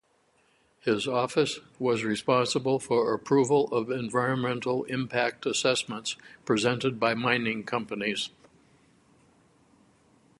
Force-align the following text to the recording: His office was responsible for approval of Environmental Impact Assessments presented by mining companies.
His 0.79 1.07
office 1.07 1.59
was 1.77 2.03
responsible 2.03 2.79
for 2.79 3.13
approval 3.13 3.71
of 3.71 3.91
Environmental 3.91 4.83
Impact 4.85 5.45
Assessments 5.45 6.15
presented 6.43 6.99
by 6.99 7.13
mining 7.13 7.63
companies. 7.63 8.31